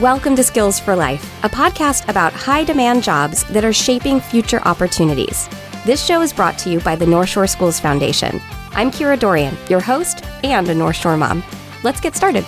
Welcome 0.00 0.34
to 0.36 0.42
Skills 0.42 0.80
for 0.80 0.96
Life, 0.96 1.44
a 1.44 1.48
podcast 1.50 2.08
about 2.08 2.32
high 2.32 2.64
demand 2.64 3.02
jobs 3.02 3.44
that 3.50 3.66
are 3.66 3.72
shaping 3.74 4.18
future 4.18 4.62
opportunities. 4.62 5.46
This 5.84 6.02
show 6.02 6.22
is 6.22 6.32
brought 6.32 6.56
to 6.60 6.70
you 6.70 6.80
by 6.80 6.96
the 6.96 7.04
Northshore 7.04 7.46
Schools 7.46 7.78
Foundation. 7.78 8.40
I'm 8.70 8.90
Kira 8.90 9.18
Dorrian, 9.18 9.54
your 9.68 9.80
host 9.80 10.24
and 10.42 10.66
a 10.70 10.74
North 10.74 10.96
Shore 10.96 11.18
mom. 11.18 11.44
Let's 11.82 12.00
get 12.00 12.16
started. 12.16 12.46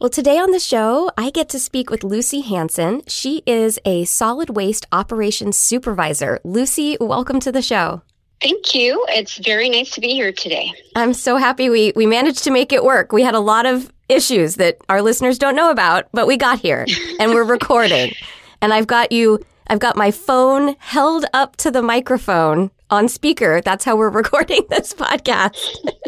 Well, 0.00 0.10
today 0.10 0.36
on 0.36 0.50
the 0.50 0.58
show, 0.58 1.12
I 1.16 1.30
get 1.30 1.48
to 1.50 1.60
speak 1.60 1.90
with 1.90 2.02
Lucy 2.02 2.40
Hansen. 2.40 3.02
She 3.06 3.44
is 3.46 3.78
a 3.84 4.06
solid 4.06 4.50
waste 4.50 4.86
operations 4.90 5.56
supervisor. 5.56 6.40
Lucy, 6.42 6.96
welcome 7.00 7.38
to 7.38 7.52
the 7.52 7.62
show. 7.62 8.02
Thank 8.42 8.74
you. 8.74 9.04
It's 9.10 9.38
very 9.38 9.68
nice 9.68 9.90
to 9.90 10.00
be 10.00 10.08
here 10.08 10.32
today. 10.32 10.72
I'm 10.96 11.14
so 11.14 11.36
happy 11.36 11.70
we, 11.70 11.92
we 11.94 12.06
managed 12.06 12.42
to 12.44 12.50
make 12.50 12.72
it 12.72 12.82
work. 12.82 13.12
We 13.12 13.22
had 13.22 13.34
a 13.36 13.40
lot 13.40 13.66
of 13.66 13.92
issues 14.10 14.56
that 14.56 14.78
our 14.88 15.02
listeners 15.02 15.38
don't 15.38 15.56
know 15.56 15.70
about, 15.70 16.08
but 16.12 16.26
we 16.26 16.36
got 16.36 16.60
here 16.60 16.86
and 17.18 17.32
we're 17.32 17.44
recording. 17.58 18.12
and 18.60 18.72
I've 18.74 18.86
got 18.86 19.12
you, 19.12 19.40
I've 19.68 19.78
got 19.78 19.96
my 19.96 20.10
phone 20.10 20.74
held 20.78 21.24
up 21.32 21.56
to 21.56 21.70
the 21.70 21.82
microphone 21.82 22.70
on 22.90 23.08
speaker. 23.08 23.60
That's 23.64 23.84
how 23.84 23.96
we're 23.96 24.10
recording 24.22 24.62
this 24.68 24.92
podcast. 24.92 25.56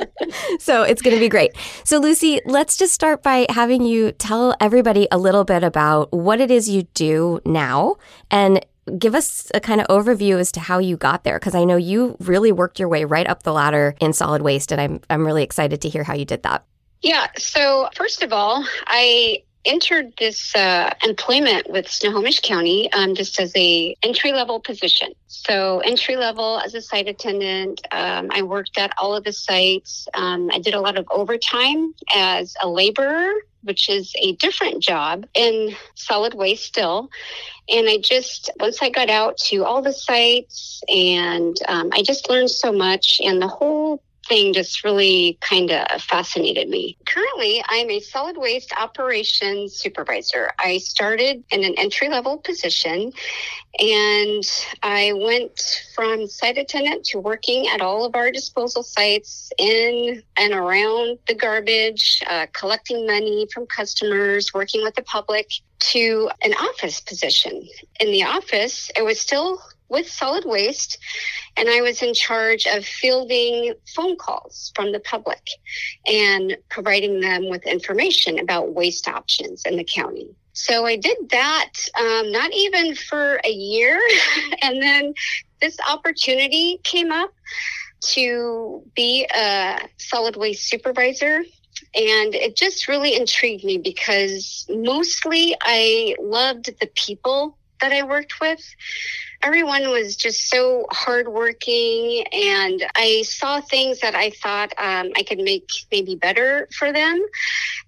so 0.58 0.82
it's 0.82 1.00
going 1.00 1.14
to 1.14 1.20
be 1.20 1.28
great. 1.28 1.52
So, 1.84 1.98
Lucy, 1.98 2.40
let's 2.44 2.76
just 2.76 2.92
start 2.92 3.22
by 3.22 3.46
having 3.48 3.84
you 3.84 4.12
tell 4.12 4.56
everybody 4.60 5.08
a 5.10 5.18
little 5.18 5.44
bit 5.44 5.62
about 5.62 6.12
what 6.12 6.40
it 6.40 6.50
is 6.50 6.68
you 6.68 6.82
do 6.94 7.40
now 7.44 7.96
and 8.30 8.64
give 8.98 9.14
us 9.14 9.50
a 9.54 9.60
kind 9.60 9.80
of 9.80 9.86
overview 9.86 10.38
as 10.40 10.50
to 10.52 10.60
how 10.60 10.78
you 10.78 10.96
got 10.96 11.22
there 11.22 11.38
because 11.38 11.54
I 11.54 11.62
know 11.62 11.76
you 11.76 12.16
really 12.18 12.50
worked 12.50 12.80
your 12.80 12.88
way 12.88 13.04
right 13.04 13.28
up 13.28 13.44
the 13.44 13.52
ladder 13.52 13.94
in 14.00 14.12
solid 14.12 14.42
waste 14.42 14.72
and 14.72 14.80
I'm 14.80 15.00
I'm 15.08 15.24
really 15.24 15.44
excited 15.44 15.80
to 15.82 15.88
hear 15.88 16.02
how 16.02 16.14
you 16.14 16.24
did 16.24 16.42
that. 16.42 16.64
Yeah. 17.02 17.26
So, 17.36 17.88
first 17.94 18.22
of 18.22 18.32
all, 18.32 18.64
I 18.86 19.42
entered 19.64 20.12
this 20.18 20.54
uh, 20.56 20.92
employment 21.04 21.70
with 21.70 21.88
Snohomish 21.88 22.40
County 22.40 22.92
um, 22.92 23.14
just 23.14 23.38
as 23.40 23.52
a 23.56 23.96
entry 24.02 24.32
level 24.32 24.60
position. 24.60 25.12
So 25.26 25.80
entry 25.80 26.16
level 26.16 26.58
as 26.58 26.74
a 26.74 26.80
site 26.80 27.08
attendant. 27.08 27.80
Um, 27.90 28.28
I 28.30 28.42
worked 28.42 28.78
at 28.78 28.92
all 28.98 29.14
of 29.14 29.24
the 29.24 29.32
sites. 29.32 30.08
Um, 30.14 30.50
I 30.52 30.58
did 30.58 30.74
a 30.74 30.80
lot 30.80 30.96
of 30.96 31.06
overtime 31.10 31.94
as 32.14 32.54
a 32.60 32.68
laborer, 32.68 33.32
which 33.62 33.88
is 33.88 34.12
a 34.20 34.32
different 34.36 34.82
job 34.82 35.26
in 35.34 35.74
solid 35.94 36.34
waste 36.34 36.64
still. 36.64 37.10
And 37.68 37.88
I 37.88 37.98
just 37.98 38.50
once 38.58 38.82
I 38.82 38.90
got 38.90 39.10
out 39.10 39.38
to 39.48 39.64
all 39.64 39.82
the 39.82 39.92
sites, 39.92 40.82
and 40.88 41.56
um, 41.68 41.90
I 41.92 42.02
just 42.02 42.28
learned 42.28 42.50
so 42.50 42.72
much, 42.72 43.20
and 43.22 43.40
the 43.40 43.46
whole 43.46 44.02
thing 44.28 44.52
just 44.52 44.84
really 44.84 45.38
kind 45.40 45.70
of 45.70 46.00
fascinated 46.02 46.68
me. 46.68 46.96
Currently, 47.06 47.62
I'm 47.68 47.90
a 47.90 48.00
solid 48.00 48.36
waste 48.36 48.72
operations 48.78 49.74
supervisor. 49.74 50.50
I 50.58 50.78
started 50.78 51.44
in 51.50 51.64
an 51.64 51.74
entry 51.76 52.08
level 52.08 52.38
position 52.38 53.12
and 53.78 54.44
I 54.82 55.12
went 55.14 55.60
from 55.94 56.26
site 56.26 56.58
attendant 56.58 57.04
to 57.06 57.18
working 57.18 57.68
at 57.68 57.80
all 57.80 58.04
of 58.04 58.14
our 58.14 58.30
disposal 58.30 58.82
sites 58.82 59.50
in 59.58 60.22
and 60.36 60.52
around 60.52 61.18
the 61.26 61.34
garbage, 61.34 62.22
uh, 62.28 62.46
collecting 62.52 63.06
money 63.06 63.46
from 63.52 63.66
customers, 63.66 64.52
working 64.52 64.82
with 64.82 64.94
the 64.94 65.02
public 65.02 65.48
to 65.80 66.30
an 66.42 66.52
office 66.54 67.00
position. 67.00 67.66
In 67.98 68.12
the 68.12 68.24
office, 68.24 68.90
it 68.96 69.04
was 69.04 69.20
still 69.20 69.60
with 69.92 70.08
solid 70.08 70.44
waste, 70.44 70.98
and 71.56 71.68
I 71.68 71.82
was 71.82 72.02
in 72.02 72.14
charge 72.14 72.66
of 72.66 72.84
fielding 72.84 73.74
phone 73.94 74.16
calls 74.16 74.72
from 74.74 74.90
the 74.90 75.00
public 75.00 75.46
and 76.06 76.56
providing 76.68 77.20
them 77.20 77.48
with 77.48 77.64
information 77.66 78.38
about 78.38 78.74
waste 78.74 79.06
options 79.06 79.64
in 79.64 79.76
the 79.76 79.84
county. 79.84 80.28
So 80.54 80.84
I 80.84 80.96
did 80.96 81.16
that 81.30 81.72
um, 81.98 82.32
not 82.32 82.52
even 82.52 82.94
for 82.94 83.40
a 83.44 83.50
year, 83.50 84.00
and 84.62 84.82
then 84.82 85.14
this 85.60 85.76
opportunity 85.88 86.80
came 86.82 87.12
up 87.12 87.30
to 88.14 88.82
be 88.96 89.28
a 89.32 89.78
solid 89.98 90.36
waste 90.36 90.68
supervisor 90.68 91.44
and 91.94 92.34
it 92.34 92.56
just 92.56 92.88
really 92.88 93.16
intrigued 93.16 93.64
me 93.64 93.78
because 93.78 94.66
mostly 94.70 95.54
I 95.60 96.16
loved 96.20 96.70
the 96.80 96.90
people 96.94 97.58
that 97.82 97.92
I 97.92 98.02
worked 98.04 98.40
with 98.40 98.62
everyone 99.42 99.90
was 99.90 100.16
just 100.16 100.48
so 100.48 100.86
hardworking, 100.90 102.24
and 102.32 102.84
I 102.94 103.22
saw 103.22 103.60
things 103.60 104.00
that 104.00 104.14
I 104.14 104.30
thought 104.30 104.72
um, 104.78 105.10
I 105.16 105.24
could 105.24 105.38
make 105.38 105.68
maybe 105.90 106.14
better 106.14 106.68
for 106.76 106.92
them. 106.92 107.20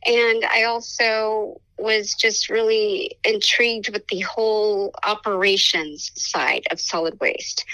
And 0.05 0.45
I 0.45 0.65
also 0.65 1.61
was 1.79 2.15
just 2.15 2.51
really 2.51 3.17
intrigued 3.25 3.91
with 3.91 4.07
the 4.09 4.21
whole 4.21 4.93
operations 5.05 6.11
side 6.17 6.65
of 6.71 6.81
solid 6.81 7.19
waste. 7.21 7.65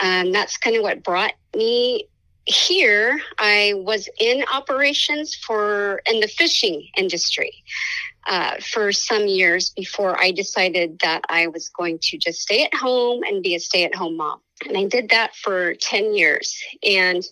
Um, 0.00 0.32
that's 0.32 0.56
kind 0.56 0.76
of 0.76 0.82
what 0.82 1.02
brought 1.02 1.34
me 1.54 2.08
here. 2.46 3.20
I 3.38 3.74
was 3.76 4.08
in 4.18 4.44
operations 4.52 5.34
for 5.34 6.02
in 6.10 6.20
the 6.20 6.28
fishing 6.28 6.88
industry 6.96 7.52
uh, 8.26 8.56
for 8.60 8.92
some 8.92 9.26
years 9.26 9.70
before 9.70 10.20
I 10.20 10.30
decided 10.30 10.98
that 11.02 11.22
I 11.28 11.48
was 11.48 11.68
going 11.68 11.98
to 12.02 12.18
just 12.18 12.40
stay 12.40 12.64
at 12.64 12.74
home 12.74 13.22
and 13.24 13.42
be 13.42 13.54
a 13.54 13.60
stay 13.60 13.84
at 13.84 13.94
home 13.94 14.16
mom. 14.16 14.40
And 14.66 14.76
I 14.76 14.84
did 14.86 15.10
that 15.10 15.34
for 15.36 15.74
10 15.74 16.14
years. 16.14 16.56
And 16.82 17.22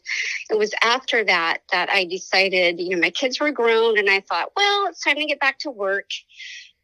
it 0.51 0.59
was 0.59 0.75
after 0.83 1.25
that 1.25 1.59
that 1.73 1.89
I 1.89 2.05
decided, 2.05 2.79
you 2.81 2.91
know, 2.91 3.01
my 3.01 3.11
kids 3.11 3.41
were 3.41 3.51
grown 3.51 3.99
and 3.99 4.11
I 4.11 4.21
thought, 4.21 4.53
well, 4.57 4.87
it's 4.89 5.03
time 5.03 5.17
to 5.17 5.25
get 5.25 5.41
back 5.41 5.59
to 5.61 5.71
work. 5.71 6.11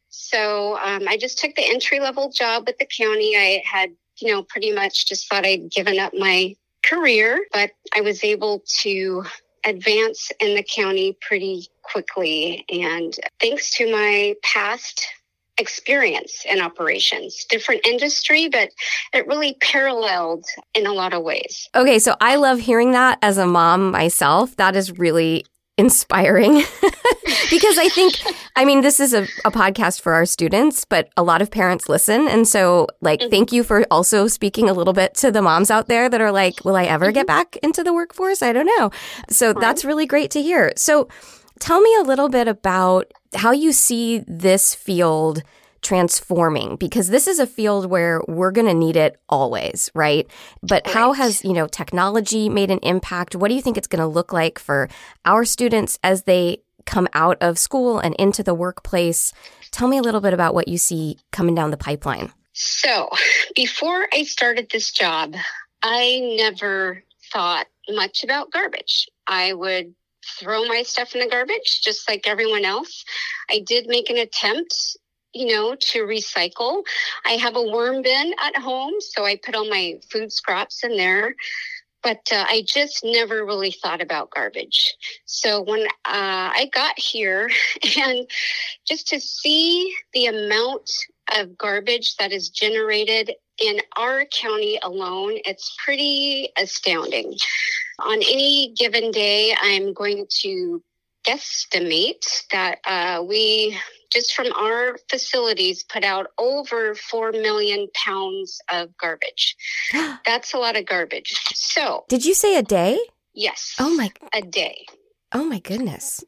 So 0.09 0.77
um, 0.77 1.07
I 1.07 1.17
just 1.17 1.37
took 1.37 1.55
the 1.55 1.69
entry 1.69 1.99
level 1.99 2.31
job 2.31 2.63
with 2.67 2.77
the 2.79 2.87
county. 2.87 3.35
I 3.37 3.61
had, 3.65 3.91
you 4.19 4.31
know, 4.31 4.43
pretty 4.43 4.71
much 4.71 5.07
just 5.07 5.29
thought 5.29 5.45
I'd 5.45 5.71
given 5.71 5.99
up 5.99 6.13
my 6.13 6.55
career, 6.91 7.45
but 7.53 7.71
I 7.95 8.01
was 8.01 8.23
able 8.23 8.63
to 8.81 9.23
advance 9.65 10.31
in 10.39 10.55
the 10.55 10.63
county 10.63 11.17
pretty 11.21 11.67
quickly. 11.83 12.65
And 12.69 13.15
thanks 13.39 13.69
to 13.77 13.91
my 13.91 14.35
past 14.43 15.07
experience 15.57 16.43
in 16.49 16.59
operations, 16.59 17.45
different 17.49 17.85
industry, 17.85 18.49
but 18.49 18.69
it 19.13 19.27
really 19.27 19.55
paralleled 19.61 20.45
in 20.73 20.87
a 20.87 20.93
lot 20.93 21.13
of 21.13 21.23
ways. 21.23 21.69
Okay, 21.75 21.99
so 21.99 22.15
I 22.19 22.35
love 22.35 22.59
hearing 22.59 22.91
that 22.91 23.19
as 23.21 23.37
a 23.37 23.45
mom 23.45 23.91
myself. 23.91 24.55
That 24.55 24.75
is 24.75 24.97
really 24.97 25.45
inspiring 25.81 26.53
because 27.49 27.77
I 27.79 27.89
think, 27.89 28.13
I 28.55 28.65
mean, 28.65 28.81
this 28.81 28.99
is 28.99 29.13
a, 29.13 29.23
a, 29.43 29.51
podcast 29.51 29.99
for 29.99 30.13
our 30.13 30.27
students, 30.27 30.85
but 30.85 31.09
a 31.17 31.23
lot 31.23 31.41
of 31.41 31.49
parents 31.49 31.89
listen. 31.89 32.27
And 32.27 32.47
so, 32.47 32.87
like, 33.01 33.19
mm-hmm. 33.19 33.31
thank 33.31 33.51
you 33.51 33.63
for 33.63 33.83
also 33.89 34.27
speaking 34.27 34.69
a 34.69 34.73
little 34.73 34.93
bit 34.93 35.15
to 35.15 35.31
the 35.31 35.41
moms 35.41 35.71
out 35.71 35.87
there 35.87 36.07
that 36.07 36.21
are 36.21 36.31
like, 36.31 36.63
will 36.63 36.75
I 36.75 36.85
ever 36.85 37.07
mm-hmm. 37.07 37.15
get 37.15 37.27
back 37.27 37.57
into 37.63 37.83
the 37.83 37.93
workforce? 37.93 38.43
I 38.43 38.53
don't 38.53 38.69
know. 38.77 38.91
So, 39.29 39.47
right. 39.47 39.59
that's 39.59 39.83
really 39.83 40.05
great 40.05 40.29
to 40.31 40.41
hear. 40.41 40.71
So, 40.77 41.09
tell 41.59 41.81
me 41.81 41.95
a 41.95 42.03
little 42.03 42.29
bit 42.29 42.47
about 42.47 43.11
how 43.33 43.51
you 43.51 43.71
see 43.71 44.19
this 44.27 44.75
field 44.75 45.41
transforming 45.81 46.75
because 46.75 47.09
this 47.09 47.27
is 47.27 47.39
a 47.39 47.47
field 47.47 47.87
where 47.87 48.21
we're 48.27 48.51
going 48.51 48.67
to 48.67 48.73
need 48.73 48.95
it 48.95 49.19
always, 49.29 49.89
right? 49.93 50.27
But 50.61 50.83
right. 50.85 50.93
how 50.93 51.13
has, 51.13 51.43
you 51.43 51.53
know, 51.53 51.67
technology 51.67 52.49
made 52.49 52.71
an 52.71 52.79
impact? 52.79 53.35
What 53.35 53.49
do 53.49 53.55
you 53.55 53.61
think 53.61 53.77
it's 53.77 53.87
going 53.87 54.01
to 54.01 54.07
look 54.07 54.31
like 54.31 54.59
for 54.59 54.89
our 55.25 55.45
students 55.45 55.99
as 56.03 56.23
they 56.23 56.61
come 56.85 57.07
out 57.13 57.37
of 57.41 57.57
school 57.57 57.99
and 57.99 58.15
into 58.15 58.43
the 58.43 58.53
workplace? 58.53 59.33
Tell 59.71 59.87
me 59.87 59.97
a 59.97 60.01
little 60.01 60.21
bit 60.21 60.33
about 60.33 60.53
what 60.53 60.67
you 60.67 60.77
see 60.77 61.17
coming 61.31 61.55
down 61.55 61.71
the 61.71 61.77
pipeline. 61.77 62.31
So, 62.53 63.09
before 63.55 64.07
I 64.13 64.23
started 64.23 64.69
this 64.69 64.91
job, 64.91 65.35
I 65.81 66.35
never 66.37 67.03
thought 67.31 67.67
much 67.89 68.23
about 68.23 68.51
garbage. 68.51 69.09
I 69.25 69.53
would 69.53 69.95
throw 70.39 70.65
my 70.65 70.83
stuff 70.83 71.15
in 71.15 71.21
the 71.21 71.29
garbage 71.29 71.81
just 71.81 72.07
like 72.09 72.27
everyone 72.27 72.65
else. 72.65 73.03
I 73.49 73.63
did 73.65 73.87
make 73.87 74.09
an 74.09 74.17
attempt 74.17 74.97
you 75.33 75.47
know, 75.47 75.75
to 75.75 75.99
recycle. 75.99 76.83
I 77.25 77.31
have 77.33 77.55
a 77.55 77.61
worm 77.61 78.01
bin 78.01 78.33
at 78.43 78.55
home, 78.55 78.93
so 78.99 79.25
I 79.25 79.37
put 79.37 79.55
all 79.55 79.69
my 79.69 79.95
food 80.09 80.31
scraps 80.31 80.83
in 80.83 80.97
there. 80.97 81.35
But 82.03 82.27
uh, 82.31 82.45
I 82.47 82.63
just 82.65 83.03
never 83.03 83.45
really 83.45 83.71
thought 83.71 84.01
about 84.01 84.31
garbage. 84.31 84.95
So 85.25 85.61
when 85.61 85.81
uh, 85.81 85.85
I 86.05 86.69
got 86.73 86.97
here, 86.97 87.49
and 87.99 88.27
just 88.87 89.07
to 89.09 89.19
see 89.19 89.95
the 90.13 90.25
amount 90.25 90.89
of 91.37 91.57
garbage 91.57 92.15
that 92.17 92.31
is 92.31 92.49
generated 92.49 93.31
in 93.63 93.79
our 93.97 94.25
county 94.25 94.79
alone, 94.81 95.33
it's 95.45 95.75
pretty 95.83 96.49
astounding. 96.57 97.35
On 97.99 98.17
any 98.17 98.73
given 98.75 99.11
day, 99.11 99.55
I'm 99.61 99.93
going 99.93 100.25
to 100.41 100.81
guesstimate 101.27 102.25
that 102.51 102.79
uh, 102.85 103.23
we 103.23 103.77
just 104.11 104.33
from 104.33 104.51
our 104.53 104.97
facilities 105.09 105.83
put 105.83 106.03
out 106.03 106.27
over 106.37 106.95
4 106.95 107.31
million 107.31 107.87
pounds 107.93 108.59
of 108.71 108.95
garbage. 108.97 109.55
That's 110.25 110.53
a 110.53 110.57
lot 110.57 110.75
of 110.75 110.85
garbage. 110.85 111.33
So, 111.53 112.05
did 112.09 112.25
you 112.25 112.33
say 112.33 112.57
a 112.57 112.63
day? 112.63 112.99
Yes. 113.33 113.75
Oh 113.79 113.95
my 113.95 114.11
a 114.33 114.41
day. 114.41 114.85
Oh 115.31 115.45
my 115.45 115.59
goodness. 115.59 116.23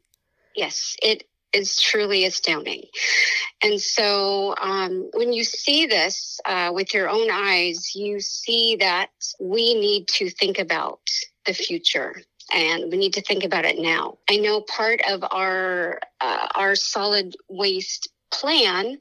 Yes, 0.56 0.96
it 1.02 1.24
is 1.52 1.80
truly 1.80 2.24
astounding. 2.24 2.84
And 3.62 3.80
so 3.80 4.54
um, 4.60 5.08
when 5.14 5.32
you 5.32 5.44
see 5.44 5.86
this 5.86 6.40
uh, 6.44 6.70
with 6.72 6.92
your 6.92 7.08
own 7.08 7.30
eyes, 7.30 7.94
you 7.94 8.20
see 8.20 8.76
that 8.76 9.10
we 9.40 9.74
need 9.74 10.08
to 10.08 10.30
think 10.30 10.58
about 10.58 11.00
the 11.46 11.54
future 11.54 12.16
and 12.52 12.90
we 12.90 12.98
need 12.98 13.14
to 13.14 13.22
think 13.22 13.44
about 13.44 13.64
it 13.64 13.78
now. 13.78 14.18
I 14.28 14.36
know 14.36 14.60
part 14.60 15.00
of 15.08 15.24
our 15.30 16.00
uh, 16.20 16.48
our 16.54 16.74
solid 16.74 17.34
waste 17.48 18.08
plan 18.30 18.98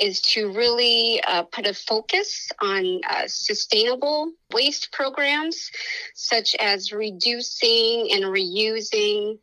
is 0.00 0.20
to 0.20 0.52
really 0.52 1.22
uh, 1.26 1.44
put 1.44 1.66
a 1.66 1.74
focus 1.74 2.48
on 2.60 3.00
uh, 3.08 3.22
sustainable 3.26 4.32
waste 4.52 4.92
programs, 4.92 5.70
such 6.14 6.56
as 6.56 6.92
reducing 6.92 8.08
and 8.12 8.24
reusing, 8.24 9.38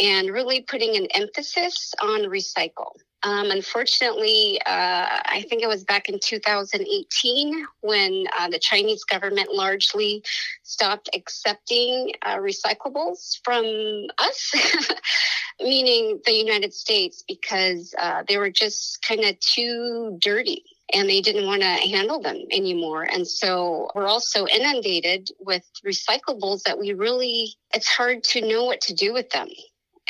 and 0.00 0.30
really 0.30 0.62
putting 0.62 0.96
an 0.96 1.06
emphasis 1.14 1.94
on 2.02 2.20
recycle. 2.22 2.92
Um, 3.24 3.50
unfortunately, 3.50 4.60
uh, 4.66 5.06
I 5.26 5.44
think 5.48 5.62
it 5.62 5.68
was 5.68 5.84
back 5.84 6.08
in 6.08 6.18
2018 6.18 7.66
when 7.80 8.26
uh, 8.36 8.48
the 8.48 8.58
Chinese 8.58 9.04
government 9.04 9.52
largely 9.52 10.24
stopped 10.62 11.08
accepting 11.14 12.12
uh, 12.22 12.38
recyclables 12.38 13.38
from 13.44 13.64
us, 14.18 14.52
meaning 15.60 16.20
the 16.24 16.32
United 16.32 16.74
States, 16.74 17.22
because 17.26 17.94
uh, 17.98 18.24
they 18.26 18.38
were 18.38 18.50
just 18.50 19.02
kind 19.06 19.24
of 19.24 19.38
too 19.38 20.18
dirty 20.20 20.64
and 20.92 21.08
they 21.08 21.20
didn't 21.20 21.46
want 21.46 21.62
to 21.62 21.68
handle 21.68 22.20
them 22.20 22.44
anymore. 22.50 23.04
And 23.04 23.26
so 23.26 23.88
we're 23.94 24.06
also 24.06 24.46
inundated 24.46 25.30
with 25.38 25.64
recyclables 25.86 26.64
that 26.64 26.78
we 26.78 26.92
really, 26.92 27.54
it's 27.72 27.88
hard 27.88 28.24
to 28.24 28.46
know 28.46 28.64
what 28.64 28.80
to 28.82 28.94
do 28.94 29.12
with 29.12 29.30
them. 29.30 29.48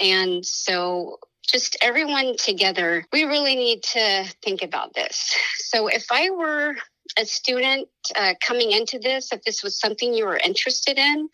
And 0.00 0.44
so 0.44 1.18
just 1.52 1.76
everyone 1.82 2.36
together, 2.36 3.04
we 3.12 3.24
really 3.24 3.54
need 3.54 3.82
to 3.82 4.24
think 4.42 4.62
about 4.62 4.94
this. 4.94 5.34
So 5.56 5.86
if 5.88 6.06
I 6.10 6.30
were 6.30 6.76
a 7.18 7.26
student 7.26 7.88
uh, 8.16 8.34
coming 8.40 8.72
into 8.72 8.98
this, 8.98 9.32
if 9.32 9.42
this 9.42 9.62
was 9.62 9.78
something 9.78 10.14
you 10.14 10.24
were 10.24 10.40
interested 10.42 10.96
in, 10.96 11.28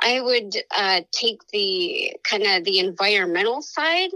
I 0.00 0.20
would 0.20 0.54
uh, 0.74 1.00
take 1.10 1.40
the 1.52 2.16
kind 2.22 2.44
of 2.44 2.64
the 2.64 2.78
environmental 2.78 3.62
side 3.62 4.10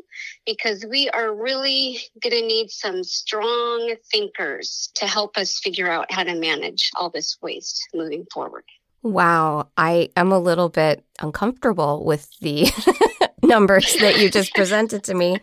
because 0.47 0.85
we 0.89 1.09
are 1.11 1.35
really 1.35 1.99
going 2.23 2.35
to 2.35 2.47
need 2.47 2.71
some 2.71 3.03
strong 3.03 3.95
thinkers 4.13 4.91
to 4.97 5.07
help 5.07 5.37
us 5.37 5.59
figure 5.59 5.91
out 5.91 6.13
how 6.13 6.23
to 6.23 6.35
manage 6.35 6.91
all 6.95 7.11
this 7.11 7.37
waste 7.43 7.89
moving 7.93 8.27
forward. 8.33 8.65
Wow, 9.03 9.69
I 9.79 10.11
am 10.15 10.31
a 10.31 10.39
little 10.39 10.69
bit 10.69 11.03
uncomfortable 11.21 12.05
with 12.05 12.29
the 12.41 12.71
numbers 13.51 13.97
that 13.97 14.19
you 14.21 14.31
just 14.31 14.55
presented 14.55 15.05
to 15.05 15.15
me. 15.15 15.39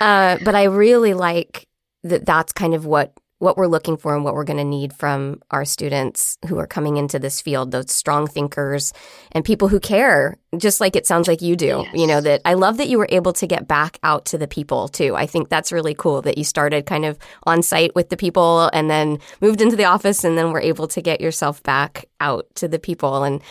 Uh, 0.00 0.36
but 0.44 0.54
I 0.54 0.64
really 0.64 1.14
like 1.14 1.66
that 2.02 2.26
that's 2.26 2.52
kind 2.52 2.74
of 2.74 2.84
what 2.84 3.12
what 3.38 3.58
we're 3.58 3.66
looking 3.66 3.98
for 3.98 4.14
and 4.14 4.24
what 4.24 4.32
we're 4.32 4.44
going 4.44 4.56
to 4.56 4.64
need 4.64 4.94
from 4.94 5.42
our 5.50 5.64
students 5.64 6.38
who 6.48 6.58
are 6.58 6.66
coming 6.66 6.96
into 6.96 7.18
this 7.18 7.40
field 7.40 7.70
those 7.70 7.92
strong 7.92 8.26
thinkers 8.26 8.94
and 9.32 9.44
people 9.44 9.68
who 9.68 9.78
care 9.78 10.38
just 10.56 10.80
like 10.80 10.96
it 10.96 11.06
sounds 11.06 11.28
like 11.28 11.42
you 11.42 11.54
do 11.54 11.84
yes. 11.84 11.94
you 11.94 12.06
know 12.06 12.20
that 12.20 12.40
i 12.44 12.54
love 12.54 12.78
that 12.78 12.88
you 12.88 12.96
were 12.96 13.08
able 13.10 13.32
to 13.32 13.46
get 13.46 13.68
back 13.68 13.98
out 14.02 14.24
to 14.24 14.38
the 14.38 14.48
people 14.48 14.88
too 14.88 15.14
i 15.16 15.26
think 15.26 15.48
that's 15.48 15.70
really 15.70 15.94
cool 15.94 16.22
that 16.22 16.38
you 16.38 16.44
started 16.44 16.86
kind 16.86 17.04
of 17.04 17.18
on 17.44 17.62
site 17.62 17.94
with 17.94 18.08
the 18.08 18.16
people 18.16 18.70
and 18.72 18.88
then 18.88 19.18
moved 19.42 19.60
into 19.60 19.76
the 19.76 19.84
office 19.84 20.24
and 20.24 20.38
then 20.38 20.50
were 20.50 20.60
able 20.60 20.88
to 20.88 21.02
get 21.02 21.20
yourself 21.20 21.62
back 21.62 22.06
out 22.20 22.46
to 22.54 22.66
the 22.66 22.78
people 22.78 23.22
and 23.22 23.42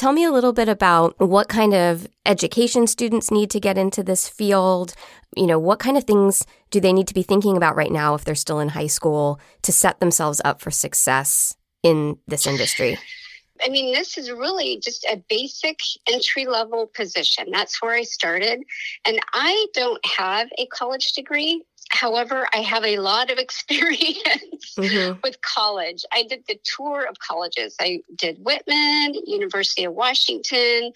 Tell 0.00 0.14
me 0.14 0.24
a 0.24 0.32
little 0.32 0.54
bit 0.54 0.70
about 0.70 1.14
what 1.18 1.50
kind 1.50 1.74
of 1.74 2.08
education 2.24 2.86
students 2.86 3.30
need 3.30 3.50
to 3.50 3.60
get 3.60 3.76
into 3.76 4.02
this 4.02 4.26
field. 4.26 4.94
You 5.36 5.46
know, 5.46 5.58
what 5.58 5.78
kind 5.78 5.98
of 5.98 6.04
things 6.04 6.46
do 6.70 6.80
they 6.80 6.94
need 6.94 7.06
to 7.08 7.12
be 7.12 7.22
thinking 7.22 7.54
about 7.54 7.76
right 7.76 7.92
now 7.92 8.14
if 8.14 8.24
they're 8.24 8.34
still 8.34 8.60
in 8.60 8.70
high 8.70 8.86
school 8.86 9.38
to 9.60 9.72
set 9.72 10.00
themselves 10.00 10.40
up 10.42 10.62
for 10.62 10.70
success 10.70 11.54
in 11.82 12.16
this 12.26 12.46
industry? 12.46 12.96
I 13.62 13.68
mean, 13.68 13.92
this 13.92 14.16
is 14.16 14.30
really 14.30 14.80
just 14.82 15.04
a 15.04 15.22
basic 15.28 15.78
entry 16.10 16.46
level 16.46 16.90
position. 16.96 17.48
That's 17.52 17.82
where 17.82 17.92
I 17.92 18.04
started. 18.04 18.62
And 19.04 19.20
I 19.34 19.66
don't 19.74 20.00
have 20.06 20.48
a 20.56 20.64
college 20.68 21.12
degree. 21.12 21.62
However, 21.90 22.48
I 22.54 22.58
have 22.58 22.84
a 22.84 22.98
lot 22.98 23.30
of 23.30 23.38
experience 23.46 24.74
mm-hmm. 24.78 25.20
with 25.22 25.40
college. 25.42 26.04
I 26.12 26.22
did 26.22 26.44
the 26.48 26.58
tour 26.76 27.04
of 27.04 27.18
colleges. 27.18 27.76
I 27.80 28.00
did 28.16 28.38
Whitman, 28.38 29.14
University 29.26 29.84
of 29.84 29.94
Washington, 29.94 30.92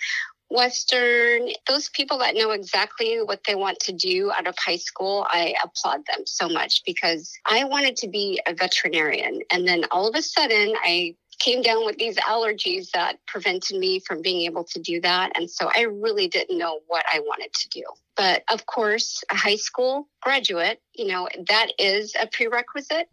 Western, 0.51 1.49
those 1.67 1.89
people 1.89 2.19
that 2.19 2.37
know 2.37 2.53
exactly 2.53 3.17
what 3.17 3.41
they 3.47 3.55
want 3.55 3.81
to 3.81 3.93
do 3.93 4.31
out 4.31 4.47
of 4.47 4.55
high 4.57 4.77
school, 4.77 5.27
I 5.29 5.55
applaud 5.63 6.03
them 6.07 6.27
so 6.27 6.49
much 6.49 6.83
because 6.87 7.33
I 7.45 7.65
wanted 7.65 7.97
to 7.97 8.09
be 8.09 8.41
a 8.47 8.55
veterinarian. 8.55 9.41
And 9.51 9.67
then 9.67 9.85
all 9.91 10.07
of 10.07 10.15
a 10.15 10.23
sudden, 10.23 10.75
I 10.83 11.17
came 11.39 11.63
down 11.63 11.85
with 11.85 11.97
these 11.99 12.17
allergies 12.17 12.91
that 12.93 13.19
prevented 13.27 13.79
me 13.79 14.01
from 14.01 14.23
being 14.23 14.43
able 14.43 14.65
to 14.65 14.81
do 14.81 15.01
that. 15.01 15.33
And 15.37 15.51
so 15.51 15.71
I 15.75 15.83
really 15.83 16.29
didn't 16.29 16.59
know 16.59 16.81
what 16.87 17.05
I 17.13 17.21
wanted 17.21 17.53
to 17.53 17.69
do. 17.69 17.85
But 18.17 18.45
of 18.51 18.67
course, 18.67 19.23
a 19.31 19.35
high 19.35 19.57
school 19.57 20.09
graduate, 20.23 20.81
you 20.95 21.07
know, 21.07 21.29
that 21.49 21.69
is 21.79 22.15
a 22.21 22.27
prerequisite. 22.27 23.09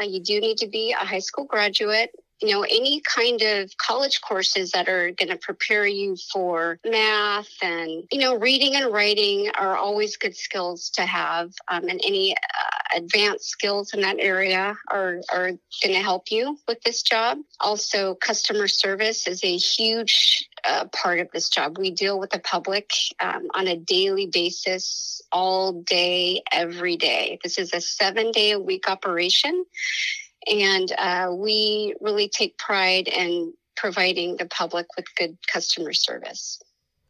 Uh, 0.00 0.04
you 0.04 0.20
do 0.20 0.40
need 0.40 0.58
to 0.58 0.66
be 0.66 0.92
a 0.92 1.04
high 1.04 1.20
school 1.20 1.44
graduate 1.44 2.10
you 2.44 2.52
know, 2.52 2.62
any 2.62 3.00
kind 3.00 3.40
of 3.42 3.70
college 3.78 4.20
courses 4.20 4.72
that 4.72 4.88
are 4.88 5.12
going 5.12 5.30
to 5.30 5.36
prepare 5.36 5.86
you 5.86 6.16
for 6.32 6.78
math 6.84 7.48
and, 7.62 8.04
you 8.12 8.18
know, 8.18 8.36
reading 8.36 8.74
and 8.74 8.92
writing 8.92 9.50
are 9.54 9.76
always 9.76 10.16
good 10.16 10.36
skills 10.36 10.90
to 10.90 11.06
have. 11.06 11.52
Um, 11.68 11.88
and 11.88 12.00
any 12.04 12.34
advanced 12.94 13.48
skills 13.48 13.92
in 13.94 14.00
that 14.00 14.16
area 14.18 14.76
are, 14.90 15.20
are 15.32 15.48
going 15.48 15.94
to 15.94 15.94
help 15.94 16.30
you 16.30 16.58
with 16.68 16.80
this 16.82 17.02
job. 17.02 17.38
Also, 17.60 18.14
customer 18.14 18.68
service 18.68 19.26
is 19.26 19.42
a 19.44 19.56
huge 19.56 20.48
uh, 20.64 20.86
part 20.86 21.20
of 21.20 21.30
this 21.32 21.48
job. 21.48 21.78
We 21.78 21.90
deal 21.90 22.18
with 22.18 22.30
the 22.30 22.38
public 22.38 22.90
um, 23.20 23.48
on 23.54 23.66
a 23.66 23.76
daily 23.76 24.26
basis, 24.26 25.22
all 25.32 25.72
day, 25.82 26.42
every 26.52 26.96
day. 26.96 27.38
This 27.42 27.58
is 27.58 27.72
a 27.74 27.80
seven 27.80 28.30
day 28.30 28.52
a 28.52 28.60
week 28.60 28.88
operation. 28.88 29.64
And 30.50 30.92
uh, 30.98 31.30
we 31.34 31.94
really 32.00 32.28
take 32.28 32.58
pride 32.58 33.08
in 33.08 33.54
providing 33.76 34.36
the 34.36 34.46
public 34.46 34.86
with 34.96 35.06
good 35.16 35.36
customer 35.52 35.92
service. 35.92 36.60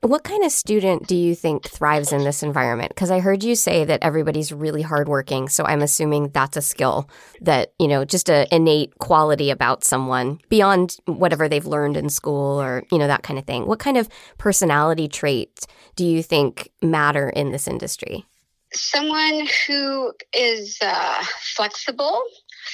What 0.04 0.22
kind 0.22 0.44
of 0.44 0.52
student 0.52 1.06
do 1.06 1.16
you 1.16 1.34
think 1.34 1.64
thrives 1.64 2.12
in 2.12 2.24
this 2.24 2.42
environment? 2.42 2.90
Because 2.90 3.10
I 3.10 3.20
heard 3.20 3.42
you 3.42 3.54
say 3.54 3.86
that 3.86 4.02
everybody's 4.02 4.52
really 4.52 4.82
hardworking. 4.82 5.48
So 5.48 5.64
I'm 5.64 5.80
assuming 5.80 6.28
that's 6.28 6.58
a 6.58 6.60
skill 6.62 7.08
that, 7.40 7.72
you 7.78 7.88
know, 7.88 8.04
just 8.04 8.28
an 8.28 8.46
innate 8.52 8.98
quality 8.98 9.48
about 9.48 9.82
someone 9.82 10.40
beyond 10.50 10.98
whatever 11.06 11.48
they've 11.48 11.64
learned 11.64 11.96
in 11.96 12.10
school 12.10 12.60
or, 12.60 12.84
you 12.92 12.98
know, 12.98 13.06
that 13.06 13.22
kind 13.22 13.38
of 13.38 13.46
thing. 13.46 13.66
What 13.66 13.78
kind 13.78 13.96
of 13.96 14.10
personality 14.36 15.08
traits 15.08 15.66
do 15.96 16.04
you 16.04 16.22
think 16.22 16.70
matter 16.82 17.30
in 17.30 17.50
this 17.50 17.66
industry? 17.66 18.26
Someone 18.74 19.46
who 19.66 20.12
is 20.36 20.76
uh, 20.82 21.24
flexible, 21.56 22.20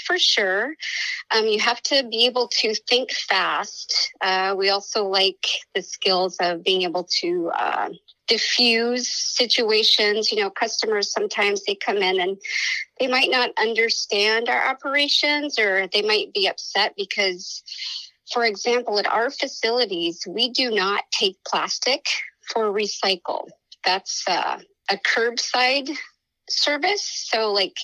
for 0.06 0.18
sure. 0.18 0.74
Um, 1.30 1.46
you 1.46 1.60
have 1.60 1.82
to 1.84 2.06
be 2.08 2.26
able 2.26 2.48
to 2.48 2.74
think 2.88 3.12
fast. 3.12 4.12
Uh, 4.20 4.54
we 4.56 4.70
also 4.70 5.06
like 5.06 5.46
the 5.74 5.82
skills 5.82 6.36
of 6.40 6.64
being 6.64 6.82
able 6.82 7.08
to 7.20 7.50
uh, 7.56 7.88
diffuse 8.28 9.08
situations. 9.08 10.32
You 10.32 10.42
know, 10.42 10.50
customers 10.50 11.12
sometimes 11.12 11.64
they 11.64 11.74
come 11.74 11.98
in 11.98 12.20
and 12.20 12.38
they 12.98 13.08
might 13.08 13.30
not 13.30 13.50
understand 13.58 14.48
our 14.48 14.68
operations 14.68 15.58
or 15.58 15.88
they 15.92 16.02
might 16.02 16.32
be 16.32 16.48
upset 16.48 16.94
because, 16.96 17.62
for 18.32 18.44
example, 18.44 18.98
at 18.98 19.06
our 19.06 19.30
facilities, 19.30 20.24
we 20.26 20.50
do 20.50 20.70
not 20.70 21.04
take 21.10 21.36
plastic 21.46 22.06
for 22.52 22.72
recycle. 22.72 23.48
That's 23.84 24.24
uh, 24.28 24.58
a 24.90 24.96
curbside 24.96 25.90
service. 26.52 27.28
So, 27.30 27.52
like 27.52 27.76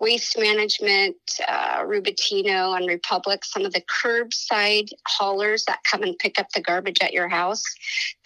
Waste 0.00 0.38
Management, 0.38 1.16
uh, 1.46 1.80
Rubatino, 1.82 2.76
and 2.76 2.86
Republic, 2.86 3.44
some 3.44 3.64
of 3.64 3.72
the 3.72 3.82
curbside 3.82 4.90
haulers 5.06 5.64
that 5.64 5.80
come 5.90 6.02
and 6.02 6.18
pick 6.18 6.38
up 6.38 6.48
the 6.54 6.60
garbage 6.60 6.98
at 7.02 7.12
your 7.12 7.28
house, 7.28 7.62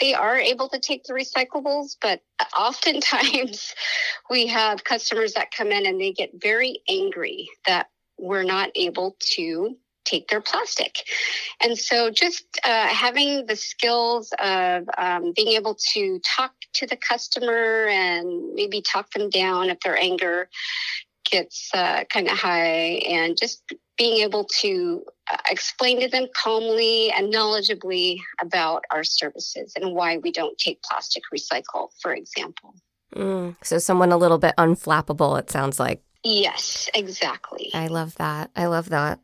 they 0.00 0.14
are 0.14 0.38
able 0.38 0.68
to 0.68 0.78
take 0.78 1.04
the 1.04 1.14
recyclables, 1.14 1.96
but 2.00 2.20
oftentimes 2.58 3.74
we 4.30 4.46
have 4.46 4.84
customers 4.84 5.34
that 5.34 5.50
come 5.50 5.72
in 5.72 5.86
and 5.86 6.00
they 6.00 6.12
get 6.12 6.30
very 6.34 6.80
angry 6.88 7.48
that 7.66 7.88
we're 8.18 8.44
not 8.44 8.70
able 8.74 9.16
to 9.20 9.76
take 10.04 10.28
their 10.28 10.40
plastic. 10.40 11.04
And 11.62 11.78
so 11.78 12.10
just 12.10 12.44
uh, 12.64 12.88
having 12.88 13.46
the 13.46 13.56
skills 13.56 14.32
of 14.38 14.88
um, 14.96 15.32
being 15.34 15.56
able 15.56 15.76
to 15.92 16.20
talk 16.20 16.52
to 16.74 16.86
the 16.86 16.96
customer 16.96 17.86
and 17.88 18.54
maybe 18.54 18.82
talk 18.82 19.10
them 19.12 19.30
down 19.30 19.70
if 19.70 19.80
their 19.80 19.96
anger 19.96 20.48
gets 21.30 21.70
uh, 21.74 22.04
kind 22.10 22.28
of 22.28 22.36
high 22.36 23.00
and 23.08 23.36
just 23.40 23.62
being 23.96 24.22
able 24.22 24.44
to 24.44 25.04
uh, 25.32 25.36
explain 25.50 26.00
to 26.00 26.08
them 26.08 26.26
calmly 26.34 27.10
and 27.12 27.32
knowledgeably 27.32 28.18
about 28.40 28.84
our 28.90 29.04
services 29.04 29.72
and 29.76 29.94
why 29.94 30.18
we 30.18 30.32
don't 30.32 30.58
take 30.58 30.82
plastic 30.82 31.22
recycle, 31.34 31.88
for 32.00 32.12
example. 32.12 32.74
Mm, 33.14 33.56
so 33.62 33.78
someone 33.78 34.12
a 34.12 34.16
little 34.16 34.38
bit 34.38 34.54
unflappable, 34.58 35.38
it 35.38 35.50
sounds 35.50 35.78
like. 35.78 36.02
Yes, 36.24 36.88
exactly. 36.94 37.70
I 37.74 37.86
love 37.86 38.14
that. 38.16 38.50
I 38.56 38.66
love 38.66 38.88
that. 38.90 39.20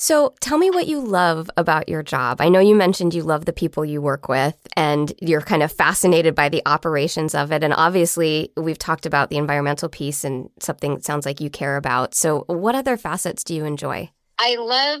So 0.00 0.32
tell 0.40 0.56
me 0.56 0.70
what 0.70 0.86
you 0.86 0.98
love 0.98 1.50
about 1.58 1.86
your 1.86 2.02
job. 2.02 2.40
I 2.40 2.48
know 2.48 2.58
you 2.58 2.74
mentioned 2.74 3.12
you 3.12 3.22
love 3.22 3.44
the 3.44 3.52
people 3.52 3.84
you 3.84 4.00
work 4.00 4.30
with 4.30 4.56
and 4.74 5.12
you're 5.20 5.42
kind 5.42 5.62
of 5.62 5.70
fascinated 5.70 6.34
by 6.34 6.48
the 6.48 6.62
operations 6.64 7.34
of 7.34 7.52
it. 7.52 7.62
And 7.62 7.74
obviously, 7.74 8.50
we've 8.56 8.78
talked 8.78 9.04
about 9.04 9.28
the 9.28 9.36
environmental 9.36 9.90
piece 9.90 10.24
and 10.24 10.48
something 10.58 10.94
that 10.94 11.04
sounds 11.04 11.26
like 11.26 11.38
you 11.38 11.50
care 11.50 11.76
about. 11.76 12.14
So, 12.14 12.44
what 12.46 12.74
other 12.74 12.96
facets 12.96 13.44
do 13.44 13.54
you 13.54 13.66
enjoy? 13.66 14.10
I 14.38 14.56
love 14.56 15.00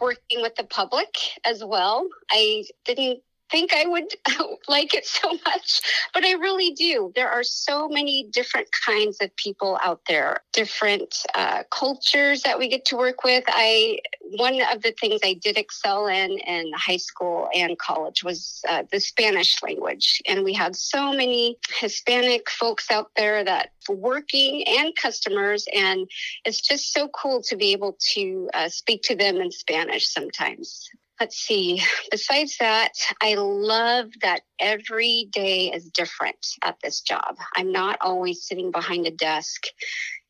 working 0.00 0.42
with 0.42 0.56
the 0.56 0.64
public 0.64 1.16
as 1.44 1.62
well. 1.64 2.08
I 2.28 2.64
didn't 2.84 3.20
think 3.50 3.72
I 3.74 3.86
would 3.86 4.08
like 4.68 4.94
it 4.94 5.06
so 5.06 5.30
much, 5.46 5.80
but 6.14 6.24
I 6.24 6.32
really 6.32 6.70
do. 6.70 7.12
There 7.14 7.28
are 7.28 7.42
so 7.42 7.88
many 7.88 8.26
different 8.30 8.68
kinds 8.86 9.18
of 9.20 9.34
people 9.36 9.78
out 9.82 10.00
there, 10.06 10.40
different 10.52 11.16
uh, 11.34 11.64
cultures 11.70 12.42
that 12.42 12.58
we 12.58 12.68
get 12.68 12.84
to 12.86 12.96
work 12.96 13.24
with. 13.24 13.44
I 13.48 13.98
one 14.36 14.60
of 14.60 14.82
the 14.82 14.92
things 15.00 15.20
I 15.24 15.34
did 15.34 15.56
excel 15.56 16.06
in 16.06 16.38
in 16.38 16.70
high 16.74 16.98
school 16.98 17.48
and 17.54 17.76
college 17.78 18.22
was 18.22 18.62
uh, 18.68 18.84
the 18.92 19.00
Spanish 19.00 19.62
language, 19.62 20.22
and 20.26 20.44
we 20.44 20.52
had 20.52 20.76
so 20.76 21.12
many 21.12 21.56
Hispanic 21.80 22.48
folks 22.50 22.90
out 22.90 23.10
there 23.16 23.42
that 23.44 23.72
working 23.88 24.64
and 24.66 24.94
customers, 24.94 25.66
and 25.74 26.08
it's 26.44 26.60
just 26.60 26.92
so 26.92 27.08
cool 27.08 27.42
to 27.42 27.56
be 27.56 27.72
able 27.72 27.96
to 28.12 28.48
uh, 28.54 28.68
speak 28.68 29.02
to 29.02 29.16
them 29.16 29.36
in 29.36 29.50
Spanish 29.50 30.08
sometimes 30.08 30.88
let's 31.20 31.36
see. 31.36 31.82
Besides 32.10 32.56
that, 32.58 32.92
I 33.22 33.34
love 33.34 34.06
that 34.22 34.40
every 34.58 35.28
day 35.30 35.70
is 35.70 35.90
different 35.90 36.46
at 36.64 36.78
this 36.82 37.02
job. 37.02 37.36
I'm 37.54 37.70
not 37.70 37.98
always 38.00 38.42
sitting 38.42 38.70
behind 38.70 39.06
a 39.06 39.10
desk 39.10 39.64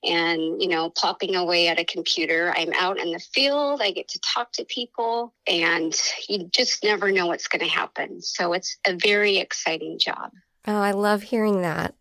and, 0.03 0.61
you 0.61 0.69
know, 0.69 0.91
plopping 0.91 1.37
away 1.37 1.69
at 1.69 1.79
a 1.79 1.85
computer. 1.85 2.53
I'm 2.57 2.73
out 2.73 2.99
in 2.99 3.13
the 3.13 3.21
field. 3.21 3.81
I 3.81 3.93
get 3.93 4.09
to 4.09 4.21
talk 4.21 4.53
to 4.53 4.65
people 4.65 5.33
and 5.47 5.95
you 6.29 6.49
just 6.53 6.83
never 6.83 7.13
know 7.13 7.27
what's 7.27 7.49
going 7.49 7.65
to 7.65 7.71
happen. 7.71 8.21
So 8.21 8.53
it's 8.53 8.77
a 8.87 8.97
very 8.97 9.39
exciting 9.39 9.99
job. 9.99 10.33
Oh, 10.67 10.81
I 10.81 10.91
love 10.91 11.23
hearing 11.23 11.63
that. 11.63 11.95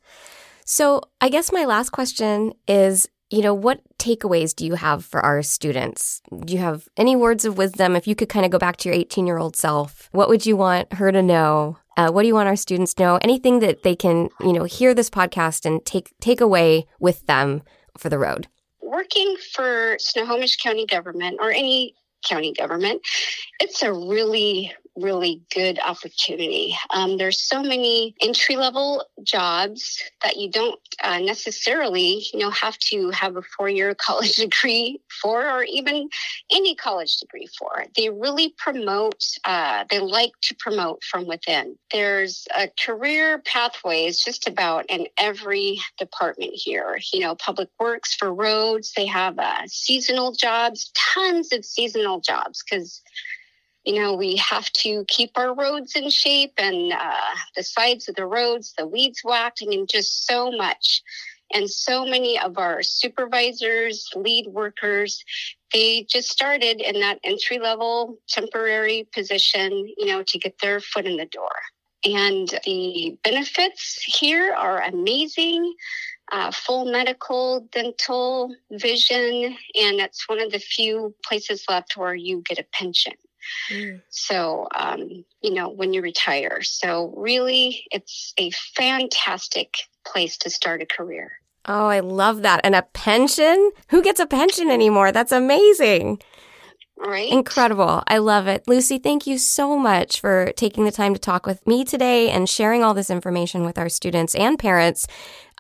So 0.65 1.01
I 1.21 1.29
guess 1.29 1.51
my 1.51 1.65
last 1.65 1.91
question 1.91 2.53
is 2.67 3.07
you 3.29 3.41
know, 3.41 3.53
what 3.53 3.81
takeaways 3.99 4.55
do 4.55 4.65
you 4.65 4.75
have 4.75 5.05
for 5.05 5.23
our 5.23 5.43
students? 5.43 6.21
Do 6.45 6.53
you 6.53 6.59
have 6.59 6.87
any 6.97 7.15
words 7.15 7.45
of 7.45 7.57
wisdom? 7.57 7.95
If 7.95 8.07
you 8.07 8.15
could 8.15 8.29
kind 8.29 8.45
of 8.45 8.51
go 8.51 8.57
back 8.57 8.77
to 8.77 8.89
your 8.89 8.95
18 8.95 9.27
year 9.27 9.37
old 9.37 9.55
self, 9.55 10.09
what 10.11 10.29
would 10.29 10.45
you 10.45 10.57
want 10.57 10.93
her 10.93 11.11
to 11.11 11.21
know? 11.21 11.77
Uh, 11.95 12.09
what 12.09 12.23
do 12.23 12.27
you 12.27 12.33
want 12.33 12.47
our 12.47 12.55
students 12.55 12.93
to 12.95 13.03
know? 13.03 13.19
Anything 13.21 13.59
that 13.59 13.83
they 13.83 13.95
can, 13.95 14.29
you 14.39 14.53
know, 14.53 14.63
hear 14.63 14.93
this 14.93 15.09
podcast 15.09 15.65
and 15.65 15.85
take 15.85 16.13
take 16.19 16.41
away 16.41 16.87
with 16.99 17.25
them 17.27 17.61
for 17.97 18.09
the 18.09 18.17
road. 18.17 18.47
Working 18.81 19.35
for 19.53 19.97
Snohomish 19.99 20.57
County 20.57 20.85
government 20.85 21.37
or 21.39 21.51
any 21.51 21.93
county 22.27 22.53
government, 22.53 23.01
it's 23.59 23.83
a 23.83 23.93
really 23.93 24.73
really 25.01 25.41
good 25.53 25.79
opportunity. 25.79 26.75
Um, 26.91 27.17
there's 27.17 27.41
so 27.41 27.61
many 27.61 28.15
entry 28.21 28.55
level 28.55 29.05
jobs 29.23 30.01
that 30.23 30.37
you 30.37 30.49
don't 30.49 30.79
uh, 31.03 31.19
necessarily, 31.19 32.25
you 32.33 32.39
know, 32.39 32.49
have 32.49 32.77
to 32.77 33.09
have 33.11 33.35
a 33.35 33.41
four 33.41 33.69
year 33.69 33.95
college 33.99 34.35
degree 34.35 35.01
for, 35.21 35.49
or 35.49 35.63
even 35.63 36.09
any 36.51 36.75
college 36.75 37.17
degree 37.17 37.47
for. 37.57 37.85
They 37.95 38.09
really 38.09 38.53
promote. 38.57 39.23
Uh, 39.45 39.85
they 39.89 39.99
like 39.99 40.31
to 40.43 40.55
promote 40.55 41.03
from 41.03 41.27
within. 41.27 41.77
There's 41.91 42.47
a 42.55 42.69
career 42.85 43.39
pathways 43.39 44.23
just 44.23 44.47
about 44.47 44.85
in 44.89 45.07
every 45.17 45.79
department 45.97 46.51
here. 46.53 46.99
You 47.13 47.21
know, 47.21 47.35
public 47.35 47.69
works 47.79 48.15
for 48.15 48.33
roads. 48.33 48.93
They 48.95 49.05
have 49.05 49.37
uh, 49.39 49.67
seasonal 49.67 50.33
jobs, 50.33 50.91
tons 51.13 51.51
of 51.53 51.65
seasonal 51.65 52.19
jobs 52.19 52.63
because 52.63 53.01
you 53.89 53.99
know, 53.99 54.13
we 54.13 54.35
have 54.35 54.71
to 54.71 55.03
keep 55.07 55.31
our 55.35 55.55
roads 55.55 55.95
in 55.95 56.11
shape 56.11 56.53
and 56.59 56.93
uh, 56.93 57.35
the 57.55 57.63
sides 57.63 58.07
of 58.07 58.13
the 58.13 58.25
roads, 58.27 58.75
the 58.77 58.85
weeds 58.85 59.21
whacked. 59.23 59.63
I 59.63 59.65
mean, 59.65 59.87
just 59.87 60.27
so 60.27 60.51
much. 60.51 61.01
And 61.55 61.67
so 61.67 62.05
many 62.05 62.39
of 62.39 62.59
our 62.59 62.83
supervisors, 62.83 64.07
lead 64.15 64.45
workers, 64.45 65.23
they 65.73 66.05
just 66.07 66.29
started 66.29 66.81
in 66.81 66.99
that 66.99 67.17
entry 67.23 67.57
level 67.57 68.19
temporary 68.27 69.07
position, 69.11 69.71
you 69.97 70.05
know, 70.05 70.21
to 70.21 70.37
get 70.37 70.59
their 70.61 70.79
foot 70.79 71.07
in 71.07 71.17
the 71.17 71.25
door. 71.25 71.49
And 72.05 72.47
the 72.65 73.17
benefits 73.23 74.03
here 74.03 74.53
are 74.53 74.83
amazing. 74.83 75.73
Uh, 76.31 76.51
full 76.51 76.85
medical, 76.85 77.67
dental, 77.71 78.55
vision, 78.69 79.57
and 79.81 79.99
it's 79.99 80.29
one 80.29 80.39
of 80.39 80.51
the 80.51 80.59
few 80.59 81.15
places 81.25 81.65
left 81.67 81.97
where 81.97 82.13
you 82.13 82.43
get 82.47 82.59
a 82.59 82.65
pension. 82.71 83.13
Mm. 83.71 84.01
So, 84.09 84.67
um, 84.75 85.25
you 85.41 85.53
know, 85.53 85.69
when 85.69 85.93
you 85.93 86.01
retire. 86.01 86.61
So, 86.61 87.13
really, 87.15 87.85
it's 87.91 88.33
a 88.37 88.51
fantastic 88.51 89.77
place 90.05 90.37
to 90.39 90.49
start 90.49 90.81
a 90.81 90.85
career. 90.85 91.31
Oh, 91.65 91.87
I 91.87 91.99
love 91.99 92.41
that. 92.41 92.61
And 92.63 92.75
a 92.75 92.81
pension? 92.81 93.71
Who 93.89 94.01
gets 94.01 94.19
a 94.19 94.25
pension 94.25 94.71
anymore? 94.71 95.11
That's 95.11 95.31
amazing. 95.31 96.19
Right. 96.97 97.31
Incredible. 97.31 98.03
I 98.07 98.17
love 98.17 98.47
it. 98.47 98.67
Lucy, 98.67 98.97
thank 98.97 99.25
you 99.25 99.37
so 99.37 99.77
much 99.77 100.19
for 100.19 100.51
taking 100.57 100.83
the 100.83 100.91
time 100.91 101.13
to 101.13 101.19
talk 101.19 101.45
with 101.45 101.65
me 101.65 101.85
today 101.85 102.29
and 102.29 102.49
sharing 102.49 102.83
all 102.83 102.93
this 102.93 103.09
information 103.09 103.63
with 103.63 103.77
our 103.77 103.87
students 103.87 104.35
and 104.35 104.59
parents. 104.59 105.07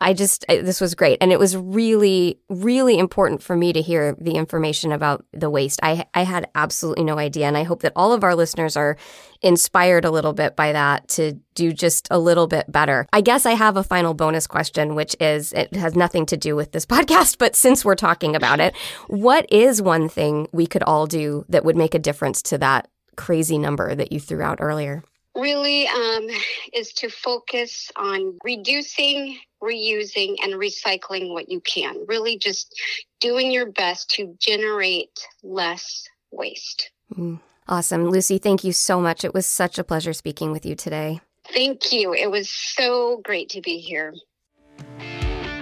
I 0.01 0.13
just, 0.13 0.45
this 0.47 0.79
was 0.79 0.95
great. 0.95 1.17
And 1.21 1.31
it 1.31 1.39
was 1.39 1.57
really, 1.57 2.39
really 2.49 2.97
important 2.97 3.43
for 3.43 3.55
me 3.55 3.73
to 3.73 3.81
hear 3.81 4.15
the 4.19 4.33
information 4.33 4.91
about 4.91 5.25
the 5.33 5.49
waste. 5.49 5.79
I, 5.83 6.05
I 6.13 6.23
had 6.23 6.49
absolutely 6.55 7.03
no 7.03 7.17
idea. 7.17 7.47
And 7.47 7.57
I 7.57 7.63
hope 7.63 7.81
that 7.81 7.93
all 7.95 8.13
of 8.13 8.23
our 8.23 8.35
listeners 8.35 8.77
are 8.77 8.97
inspired 9.41 10.05
a 10.05 10.11
little 10.11 10.33
bit 10.33 10.55
by 10.55 10.71
that 10.71 11.07
to 11.09 11.33
do 11.53 11.73
just 11.73 12.07
a 12.11 12.19
little 12.19 12.47
bit 12.47 12.71
better. 12.71 13.07
I 13.11 13.21
guess 13.21 13.45
I 13.45 13.53
have 13.53 13.77
a 13.77 13.83
final 13.83 14.13
bonus 14.13 14.47
question, 14.47 14.95
which 14.95 15.15
is 15.19 15.51
it 15.53 15.75
has 15.75 15.95
nothing 15.95 16.25
to 16.27 16.37
do 16.37 16.55
with 16.55 16.71
this 16.71 16.85
podcast, 16.85 17.37
but 17.37 17.55
since 17.55 17.83
we're 17.83 17.95
talking 17.95 18.35
about 18.35 18.59
it, 18.59 18.75
what 19.07 19.51
is 19.51 19.81
one 19.81 20.07
thing 20.09 20.47
we 20.51 20.67
could 20.67 20.83
all 20.83 21.07
do 21.07 21.45
that 21.49 21.65
would 21.65 21.77
make 21.77 21.93
a 21.93 21.99
difference 21.99 22.41
to 22.43 22.57
that 22.59 22.89
crazy 23.17 23.57
number 23.57 23.93
that 23.93 24.11
you 24.11 24.19
threw 24.19 24.41
out 24.41 24.59
earlier? 24.61 25.03
Really 25.39 25.87
um, 25.87 26.27
is 26.73 26.93
to 26.93 27.09
focus 27.09 27.91
on 27.95 28.37
reducing, 28.43 29.37
reusing, 29.61 30.35
and 30.43 30.53
recycling 30.53 31.33
what 31.33 31.49
you 31.49 31.61
can. 31.61 32.05
Really 32.07 32.37
just 32.37 32.79
doing 33.19 33.51
your 33.51 33.71
best 33.71 34.09
to 34.11 34.35
generate 34.39 35.27
less 35.43 36.07
waste. 36.31 36.91
Mm. 37.15 37.39
Awesome. 37.67 38.09
Lucy, 38.09 38.39
thank 38.39 38.63
you 38.63 38.73
so 38.73 38.99
much. 38.99 39.23
It 39.23 39.33
was 39.33 39.45
such 39.45 39.77
a 39.77 39.83
pleasure 39.83 40.11
speaking 40.11 40.51
with 40.51 40.65
you 40.65 40.75
today. 40.75 41.21
Thank 41.53 41.91
you. 41.91 42.13
It 42.13 42.31
was 42.31 42.49
so 42.49 43.21
great 43.23 43.49
to 43.49 43.61
be 43.61 43.77
here. 43.77 44.13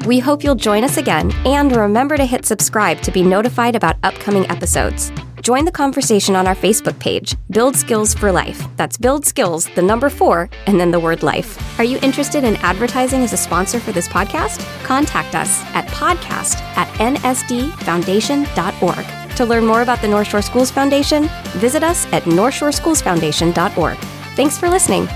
We 0.06 0.20
hope 0.20 0.42
you'll 0.42 0.56
join 0.56 0.86
us 0.86 0.96
again 0.96 1.34
and 1.46 1.76
remember 1.76 2.16
to 2.16 2.26
hit 2.26 2.46
subscribe 2.46 3.02
to 3.02 3.12
be 3.12 3.24
notified 3.24 3.76
about 3.76 3.98
upcoming 4.04 4.50
episodes. 4.50 5.12
Join 5.48 5.63
the 5.63 5.72
conversation 5.72 6.36
on 6.36 6.46
our 6.46 6.56
Facebook 6.56 7.00
page, 7.00 7.38
Build 7.51 7.77
Skills 7.77 8.13
for 8.13 8.34
Life. 8.34 8.68
That's 8.75 8.98
Build 8.98 9.25
Skills, 9.25 9.70
the 9.75 9.82
number 9.82 10.10
four, 10.10 10.50
and 10.66 10.77
then 10.77 10.92
the 10.92 11.00
word 11.00 11.24
life. 11.24 11.80
Are 11.80 11.86
you 11.86 12.00
interested 12.01 12.44
in 12.44 12.58
advertising 12.58 13.22
as 13.22 13.32
a 13.32 13.38
sponsor 13.38 13.80
for 13.80 13.94
this 13.94 14.10
podcast? 14.10 14.60
Contact 14.84 15.36
us 15.36 15.62
at 15.74 15.88
podcast 15.88 16.60
at 16.75 16.89
nsdfoundation.org. 17.00 19.38
To 19.38 19.46
learn 19.46 19.66
more 19.66 19.84
about 19.84 20.01
the 20.01 20.08
Northshore 20.08 20.44
Schools 20.44 20.70
Foundation, 20.70 21.30
visit 21.54 21.82
us 21.82 22.06
at 22.12 22.24
northshoreschoolsfoundation.org. 22.24 23.98
Thanks 24.36 24.58
for 24.58 24.70
listening. 24.70 25.08